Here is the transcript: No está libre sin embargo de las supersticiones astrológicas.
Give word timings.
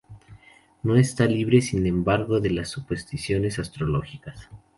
No 0.81 0.95
está 0.95 1.25
libre 1.27 1.61
sin 1.61 1.85
embargo 1.85 2.39
de 2.39 2.49
las 2.49 2.69
supersticiones 2.69 3.59
astrológicas. 3.59 4.49